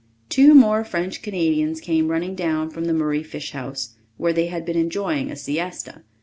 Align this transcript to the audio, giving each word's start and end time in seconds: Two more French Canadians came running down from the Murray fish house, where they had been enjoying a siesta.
Two 0.29 0.55
more 0.55 0.83
French 0.83 1.21
Canadians 1.21 1.79
came 1.79 2.07
running 2.07 2.33
down 2.33 2.71
from 2.71 2.85
the 2.85 2.93
Murray 2.95 3.21
fish 3.21 3.51
house, 3.51 3.97
where 4.17 4.33
they 4.33 4.47
had 4.47 4.65
been 4.65 4.75
enjoying 4.75 5.31
a 5.31 5.35
siesta. 5.35 6.01